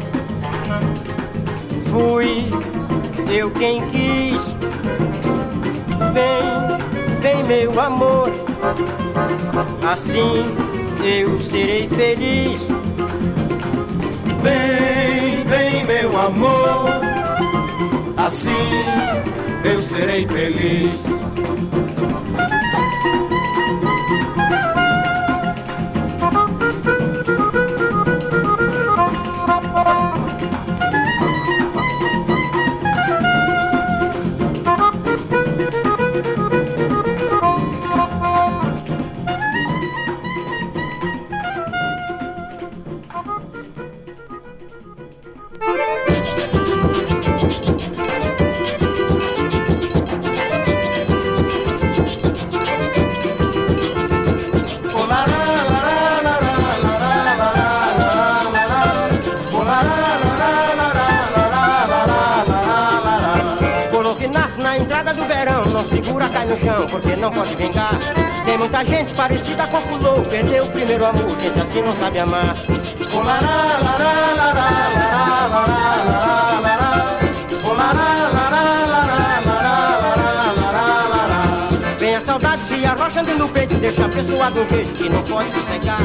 Fui 1.90 2.50
eu 3.30 3.50
quem 3.50 3.80
quis. 3.88 4.54
Vem, 6.14 7.20
vem 7.20 7.44
meu 7.44 7.78
amor. 7.78 8.30
Assim 9.86 10.44
eu 11.04 11.40
serei 11.40 11.86
feliz. 11.88 12.66
Vem, 14.42 15.07
vem 15.48 15.84
meu 15.84 16.18
amor. 16.18 17.00
Assim 18.16 18.50
eu 19.64 19.80
serei 19.82 20.26
feliz. 20.26 21.17
Deixa 83.98 84.04
a 84.04 84.08
pessoa 84.08 84.50
de 84.50 84.60
um 84.60 84.68
jeito 84.68 84.92
que 84.92 85.08
não 85.08 85.22
pode 85.24 85.50
sossegar. 85.50 86.00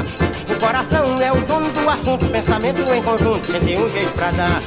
O 0.49 0.59
coração 0.59 1.21
é 1.21 1.31
o 1.31 1.41
dono 1.45 1.71
do 1.71 1.89
assunto, 1.89 2.25
pensamento 2.27 2.81
em 2.81 3.03
conjunto, 3.03 3.45
sem 3.45 3.61
ter 3.61 3.79
um 3.79 3.89
jeito 3.89 4.11
pra 4.13 4.31
dar. 4.31 4.61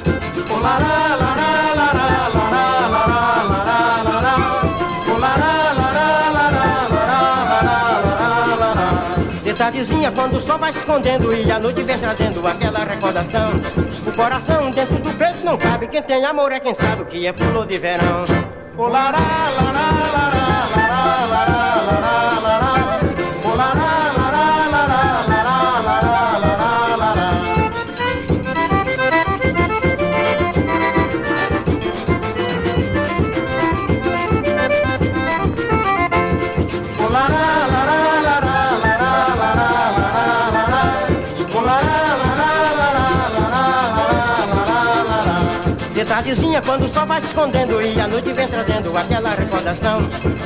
tardezinha 9.57 10.13
quando 10.13 10.37
o 10.37 10.41
sol 10.41 10.59
vai 10.59 10.71
se 10.71 10.81
escondendo 10.81 11.33
e 11.35 11.51
a 11.51 11.59
noite 11.59 11.83
vem 11.83 11.99
trazendo 11.99 12.47
aquela 12.47 12.81
recordação. 12.81 13.51
O 14.07 14.13
coração 14.13 14.71
dentro 14.71 14.99
do 14.99 15.11
peito 15.15 15.45
não 15.45 15.57
cabe, 15.57 15.89
quem 15.89 16.03
tem 16.03 16.25
amor 16.27 16.53
é 16.53 16.61
quem 16.61 16.75
sabe 16.75 17.03
o 17.03 17.07
que 17.07 17.27
é 17.27 17.33
pulo 17.33 17.65
de 17.65 17.79
verão. 17.79 18.25
Olará, 18.77 19.19
lará, 19.19 19.91
lará, 20.13 20.13
lará, 20.13 20.56
tardezinha 46.37 46.63
quando 46.63 46.85
o 46.85 46.89
sol 46.89 47.07
vai 47.07 47.21
se 47.21 47.29
escondendo 47.29 47.81
e 47.81 48.01
a 48.01 48.07
noite 48.07 48.33
vem 48.33 48.47
trazendo 48.47 48.97
aquela 48.97 49.31
recordação. 49.31 49.99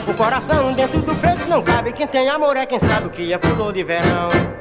O 0.06 0.14
coração 0.14 0.72
dentro 0.72 1.02
do 1.02 1.14
peito 1.16 1.48
não 1.48 1.62
cabe, 1.62 1.92
quem 1.92 2.06
tem 2.06 2.28
amor 2.28 2.56
é 2.56 2.64
quem 2.64 2.78
sabe 2.78 3.06
o 3.06 3.10
que 3.10 3.32
é 3.32 3.38
pulou 3.38 3.72
de 3.72 3.82
verão. 3.82 4.59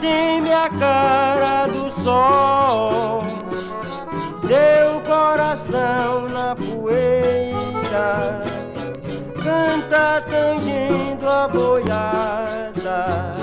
Tem 0.00 0.54
a 0.54 0.68
cara 0.68 1.66
do 1.66 1.90
sol, 2.02 3.24
seu 4.46 5.00
coração 5.00 6.28
na 6.28 6.54
poeira, 6.54 8.40
canta 9.42 10.22
tangendo 10.28 11.28
a 11.28 11.48
boiada 11.48 13.34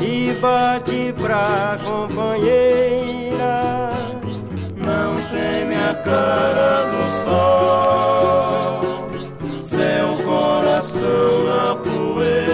e 0.00 0.34
bate 0.40 1.14
pra 1.20 1.78
companheira, 1.82 3.92
não 4.76 5.16
teme 5.30 5.76
a 5.76 5.94
cara 5.94 6.84
do 6.92 7.08
sol, 7.24 8.80
seu 9.62 10.14
coração 10.24 11.44
na 11.46 11.74
poeira. 11.76 12.53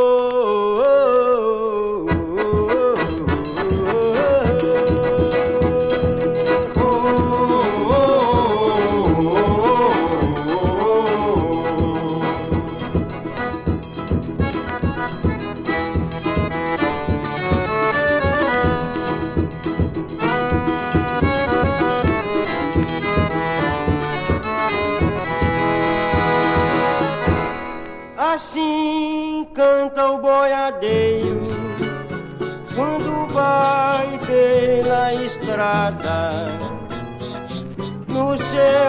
estrada, 35.61 36.45
no 38.07 38.37
seu 38.37 38.80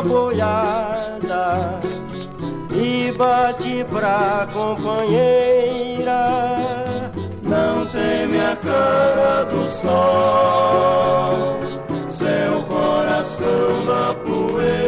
a 0.00 0.02
boiada 0.02 1.80
e 2.72 3.12
bate 3.12 3.84
pra 3.90 4.48
companheira. 4.52 6.22
Não 7.42 7.86
teme 7.86 8.40
a 8.40 8.56
cara 8.56 9.44
do 9.44 9.68
sol, 9.68 11.60
seu 12.08 12.62
coração 12.68 13.84
na 13.84 14.14
poeira, 14.14 14.78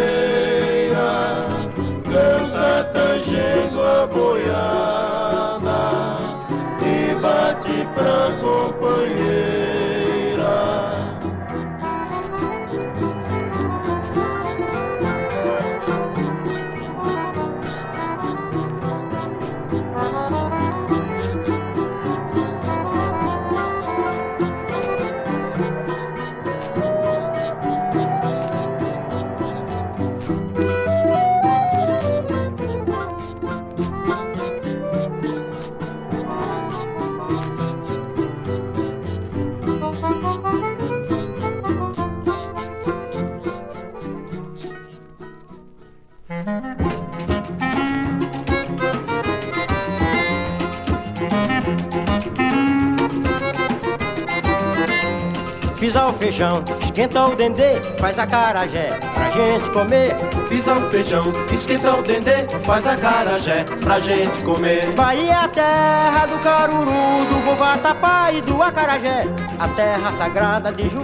canta 2.04 2.84
tangendo 2.92 3.82
a 3.82 4.06
boiada 4.06 5.80
e 6.80 7.14
bate 7.20 7.86
pra 7.94 8.30
companheira. 8.40 9.31
Pisa 55.82 56.06
o 56.06 56.12
feijão, 56.12 56.62
esquenta 56.80 57.26
o 57.26 57.34
dendê, 57.34 57.80
faz 57.98 58.16
a 58.16 58.24
carajé 58.24 59.00
pra 59.12 59.30
gente 59.32 59.68
comer. 59.70 60.14
Pisa 60.48 60.74
o 60.74 60.90
feijão, 60.90 61.32
esquenta 61.52 61.94
o 61.96 62.02
dendê, 62.02 62.46
faz 62.64 62.86
a 62.86 62.96
carajé 62.96 63.64
pra 63.80 63.98
gente 63.98 64.40
comer. 64.42 64.92
Bahia 64.92 65.32
é 65.32 65.34
a 65.34 65.48
terra 65.48 66.26
do 66.26 66.38
caruru, 66.38 66.84
do 66.84 67.44
bubatapá 67.44 68.30
e 68.32 68.40
do 68.42 68.62
acarajé. 68.62 69.26
A 69.58 69.66
terra 69.66 70.12
sagrada 70.12 70.70
de 70.70 70.88
Jubiabá, 70.88 71.01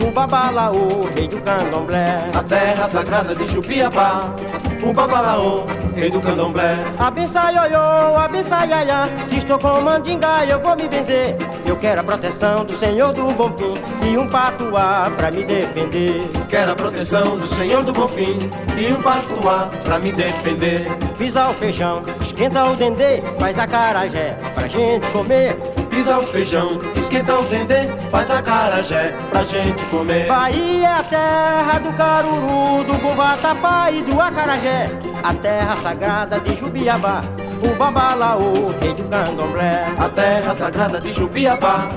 o 0.00 0.10
babalaô, 0.10 1.08
rei 1.14 1.28
do 1.28 1.40
candomblé. 1.40 2.30
A 2.34 2.42
terra 2.42 2.88
sagrada 2.88 3.34
de 3.34 3.46
Jubiabá, 3.46 4.34
o 4.82 4.92
babalaô, 4.92 5.64
rei 5.94 6.10
do 6.10 6.20
candomblé. 6.20 6.76
Abençoa 6.98 7.52
ioiô, 7.52 8.18
abençoa 8.18 8.66
iaiá, 8.66 9.06
se 9.28 9.38
estou 9.38 9.58
com 9.58 9.80
mandingá 9.80 10.44
eu 10.46 10.60
vou 10.60 10.76
me 10.76 10.88
benzer. 10.88 11.36
Eu 11.64 11.76
quero 11.76 12.00
a 12.00 12.04
proteção 12.04 12.64
do 12.64 12.76
Senhor 12.76 13.12
do 13.12 13.32
Bom 13.34 13.52
Fim 13.56 14.08
e 14.08 14.18
um 14.18 14.28
patuá 14.28 15.10
pra 15.16 15.30
me 15.30 15.44
defender. 15.44 16.28
Quero 16.48 16.72
a 16.72 16.76
proteção 16.76 17.36
do 17.36 17.48
Senhor 17.48 17.82
do 17.82 17.92
Bonfim 17.92 18.38
e 18.78 18.92
um 18.92 19.02
patuá 19.02 19.70
pra 19.82 19.98
me 19.98 20.12
defender. 20.12 20.86
Pisa 21.16 21.48
o 21.48 21.54
feijão, 21.54 22.02
esquenta 22.20 22.64
o 22.64 22.76
dendê, 22.76 23.22
faz 23.38 23.58
a 23.58 23.66
carajé 23.66 24.36
pra 24.54 24.68
gente 24.68 25.06
comer. 25.08 25.56
Pisa 25.94 26.18
o 26.18 26.26
feijão, 26.26 26.80
esquenta 26.96 27.38
o 27.38 27.44
dendê, 27.44 27.86
faz 28.10 28.28
a 28.28 28.42
carajé 28.42 29.14
pra 29.30 29.44
gente 29.44 29.80
comer. 29.84 30.26
Bahia 30.26 30.88
é 30.88 30.92
a 30.92 31.02
terra 31.04 31.78
do 31.78 31.92
caruru, 31.96 32.82
do 32.82 32.94
bubatapá 32.94 33.92
e 33.92 34.02
do 34.02 34.20
acarajé. 34.20 34.86
A 35.22 35.32
terra 35.34 35.76
sagrada 35.76 36.40
de 36.40 36.56
Jubiabá, 36.56 37.20
o 37.62 37.76
babalaô, 37.76 38.72
rei 38.80 38.92
do 38.92 39.04
candomblé. 39.04 39.86
A 39.96 40.08
terra 40.08 40.52
sagrada 40.52 41.00
de 41.00 41.12
Jubiabá, 41.12 41.88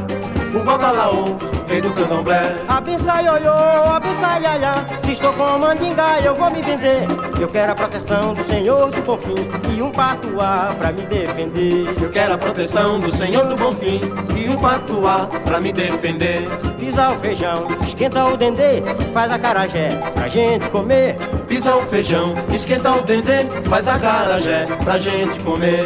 o 0.53 0.63
babalaô, 0.63 1.35
rei 1.67 1.81
do 1.81 1.91
candomblé. 1.91 2.55
Abençoa 2.67 3.21
ioiô, 3.21 3.53
abençoa 3.93 4.39
iaiá, 4.39 4.75
se 5.03 5.13
estou 5.13 5.33
com 5.33 5.59
mandingá 5.59 6.19
eu 6.21 6.35
vou 6.35 6.49
me 6.49 6.61
benzer. 6.61 7.03
Eu 7.39 7.47
quero 7.47 7.71
a 7.71 7.75
proteção 7.75 8.33
do 8.33 8.43
Senhor 8.43 8.89
do 8.89 9.01
Bonfim 9.01 9.47
e 9.75 9.81
um 9.81 9.91
patuá 9.91 10.73
pra 10.77 10.91
me 10.91 11.01
defender. 11.03 11.85
Eu 12.01 12.09
quero 12.09 12.33
a 12.33 12.37
proteção 12.37 12.99
do 12.99 13.11
Senhor 13.11 13.45
do 13.45 13.55
Bonfim 13.55 14.01
e 14.35 14.49
um 14.49 14.57
patuá 14.57 15.27
pra 15.45 15.59
me 15.59 15.71
defender. 15.71 16.47
Pisa 16.79 17.09
o 17.09 17.19
feijão, 17.19 17.67
esquenta 17.85 18.25
o 18.25 18.37
dendê, 18.37 18.81
faz 19.13 19.31
a 19.31 19.37
carajé 19.37 19.89
pra 20.13 20.29
gente 20.29 20.69
comer. 20.69 21.15
Pisa 21.47 21.75
o 21.75 21.81
feijão, 21.81 22.33
esquenta 22.53 22.91
o 22.91 23.01
dendê, 23.01 23.45
faz 23.69 23.87
a 23.87 23.99
carajé 23.99 24.65
pra 24.83 24.97
gente 24.97 25.39
comer. 25.41 25.85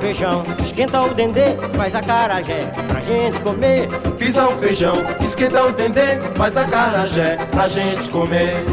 Feijão, 0.00 0.42
esquenta 0.64 1.02
o 1.02 1.14
dendê, 1.14 1.54
faz 1.76 1.94
a 1.94 2.00
carajé 2.00 2.72
pra 2.88 3.00
gente 3.00 3.40
comer. 3.40 3.88
Pisa 4.18 4.48
o 4.48 4.58
feijão, 4.58 4.94
esquenta 5.22 5.62
o 5.64 5.72
dendê, 5.72 6.18
faz 6.34 6.56
a 6.56 6.64
carajé 6.64 7.36
pra 7.50 7.68
gente 7.68 8.08
comer. 8.10 8.64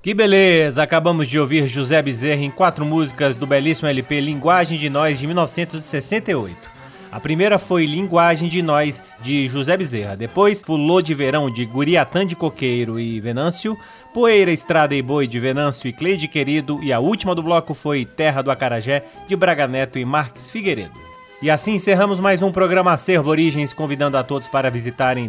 Que 0.00 0.14
beleza! 0.14 0.82
Acabamos 0.82 1.28
de 1.28 1.38
ouvir 1.38 1.68
José 1.68 2.02
Bezerra 2.02 2.42
em 2.42 2.50
quatro 2.50 2.84
músicas 2.84 3.36
do 3.36 3.46
belíssimo 3.46 3.88
LP 3.88 4.20
Linguagem 4.20 4.76
de 4.76 4.90
Nós 4.90 5.20
de 5.20 5.26
1968. 5.28 6.71
A 7.12 7.20
primeira 7.20 7.58
foi 7.58 7.84
Linguagem 7.84 8.48
de 8.48 8.62
Nós, 8.62 9.04
de 9.20 9.46
José 9.46 9.76
Bezerra. 9.76 10.16
Depois, 10.16 10.62
Fulô 10.64 11.02
de 11.02 11.12
Verão, 11.12 11.50
de 11.50 11.66
Guriatã 11.66 12.26
de 12.26 12.34
Coqueiro 12.34 12.98
e 12.98 13.20
Venâncio. 13.20 13.78
Poeira, 14.14 14.50
Estrada 14.50 14.94
e 14.94 15.02
Boi, 15.02 15.26
de 15.26 15.38
Venâncio 15.38 15.88
e 15.88 15.92
Cleide 15.92 16.26
Querido. 16.26 16.82
E 16.82 16.90
a 16.90 17.00
última 17.00 17.34
do 17.34 17.42
bloco 17.42 17.74
foi 17.74 18.06
Terra 18.06 18.40
do 18.40 18.50
Acarajé, 18.50 19.04
de 19.28 19.36
Braga 19.36 19.68
Neto 19.68 19.98
e 19.98 20.06
Marques 20.06 20.50
Figueiredo. 20.50 21.12
E 21.42 21.50
assim 21.50 21.74
encerramos 21.74 22.18
mais 22.18 22.40
um 22.40 22.50
programa 22.50 22.92
Acervo 22.92 23.28
Origens, 23.28 23.74
convidando 23.74 24.16
a 24.16 24.22
todos 24.22 24.48
para 24.48 24.70
visitarem 24.70 25.28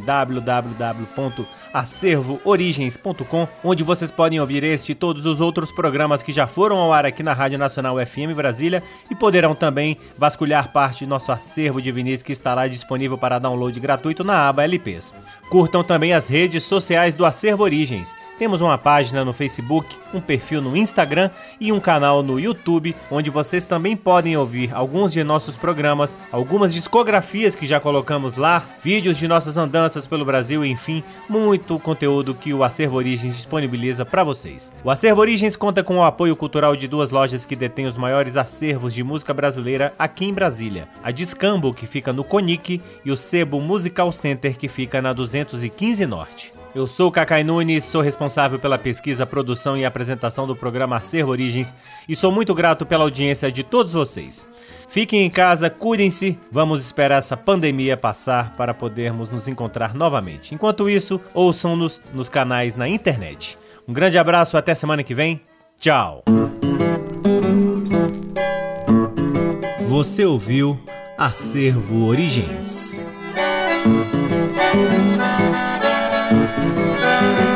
www.acervoorigens.com, 1.73 3.47
onde 3.63 3.83
vocês 3.83 4.11
podem 4.11 4.39
ouvir 4.39 4.63
este 4.63 4.91
e 4.91 4.95
todos 4.95 5.25
os 5.25 5.41
outros 5.41 5.71
programas 5.71 6.21
que 6.21 6.31
já 6.31 6.45
foram 6.45 6.77
ao 6.77 6.93
ar 6.93 7.05
aqui 7.05 7.23
na 7.23 7.33
Rádio 7.33 7.57
Nacional 7.57 7.97
FM 7.97 8.35
Brasília 8.35 8.83
e 9.09 9.15
poderão 9.15 9.55
também 9.55 9.97
vasculhar 10.15 10.71
parte 10.71 11.05
do 11.05 11.09
nosso 11.09 11.31
acervo 11.31 11.81
de 11.81 11.91
vinis 11.91 12.21
que 12.21 12.31
estará 12.31 12.67
disponível 12.67 13.17
para 13.17 13.39
download 13.39 13.77
gratuito 13.79 14.23
na 14.23 14.47
aba 14.47 14.63
LPs. 14.63 15.15
Curtam 15.49 15.83
também 15.83 16.13
as 16.13 16.27
redes 16.27 16.63
sociais 16.63 17.15
do 17.15 17.25
Acervo 17.25 17.63
Origens. 17.63 18.15
Temos 18.39 18.61
uma 18.61 18.77
página 18.77 19.23
no 19.23 19.33
Facebook, 19.33 19.95
um 20.13 20.19
perfil 20.19 20.61
no 20.61 20.75
Instagram 20.75 21.29
e 21.59 21.71
um 21.71 21.79
canal 21.79 22.23
no 22.23 22.39
YouTube, 22.39 22.95
onde 23.11 23.29
vocês 23.29 23.65
também 23.65 23.95
podem 23.95 24.35
ouvir 24.35 24.73
alguns 24.73 25.13
de 25.13 25.23
nossos 25.23 25.55
programas, 25.55 26.17
algumas 26.31 26.73
discografias 26.73 27.55
que 27.55 27.67
já 27.67 27.79
colocamos 27.79 28.35
lá, 28.35 28.63
vídeos 28.81 29.17
de 29.17 29.27
nossas 29.27 29.55
andanças 29.55 30.07
pelo 30.07 30.25
Brasil, 30.25 30.65
enfim, 30.65 31.03
muito 31.29 31.62
conteúdo 31.79 32.35
que 32.35 32.53
o 32.53 32.63
Acervo 32.63 32.97
Origens 32.97 33.35
disponibiliza 33.35 34.05
para 34.05 34.23
vocês. 34.23 34.71
O 34.83 34.89
Acervo 34.89 35.21
Origens 35.21 35.55
conta 35.55 35.83
com 35.83 35.97
o 35.97 36.03
apoio 36.03 36.35
cultural 36.35 36.75
de 36.75 36.87
duas 36.87 37.09
lojas 37.09 37.45
que 37.45 37.55
detêm 37.55 37.85
os 37.85 37.97
maiores 37.97 38.37
acervos 38.37 38.93
de 38.93 39.03
música 39.03 39.33
brasileira 39.33 39.93
aqui 39.97 40.25
em 40.25 40.33
Brasília: 40.33 40.87
a 41.03 41.11
Discambo, 41.11 41.73
que 41.73 41.87
fica 41.87 42.13
no 42.13 42.23
Conic, 42.23 42.81
e 43.03 43.11
o 43.11 43.17
Sebo 43.17 43.59
Musical 43.59 44.11
Center, 44.11 44.57
que 44.57 44.67
fica 44.67 45.01
na 45.01 45.13
215 45.13 46.05
Norte. 46.05 46.62
Eu 46.75 46.87
sou 46.87 47.11
Cacai 47.11 47.43
Nunes, 47.43 47.83
sou 47.83 48.01
responsável 48.01 48.57
pela 48.57 48.79
pesquisa, 48.79 49.27
produção 49.27 49.77
e 49.77 49.85
apresentação 49.85 50.47
do 50.47 50.55
programa 50.55 50.95
Acervo 50.95 51.31
Origens 51.31 51.75
e 52.09 52.15
sou 52.15 52.31
muito 52.31 52.53
grato 52.55 52.83
pela 52.83 53.03
audiência 53.03 53.51
de 53.51 53.61
todos 53.63 53.93
vocês. 53.93 54.49
Fiquem 54.89 55.23
em 55.23 55.29
casa, 55.29 55.69
cuidem-se, 55.69 56.37
vamos 56.51 56.83
esperar 56.83 57.19
essa 57.19 57.37
pandemia 57.37 57.95
passar 57.95 58.55
para 58.55 58.73
podermos 58.73 59.29
nos 59.29 59.47
encontrar 59.47 59.93
novamente. 59.93 60.55
Enquanto 60.55 60.89
isso, 60.89 61.21
ouçam-nos 61.33 62.01
nos 62.11 62.27
canais 62.27 62.75
na 62.75 62.89
internet. 62.89 63.55
Um 63.87 63.93
grande 63.93 64.17
abraço, 64.17 64.57
até 64.57 64.73
semana 64.73 65.03
que 65.03 65.13
vem. 65.13 65.41
Tchau! 65.79 66.23
Você 69.87 70.25
ouviu 70.25 70.79
Acervo 71.19 72.07
Origens. 72.07 72.99
Música 76.33 77.52